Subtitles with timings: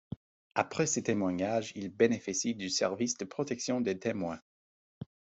[0.55, 4.41] Après ses témoignages, il bénéficie du service de protection des témoins.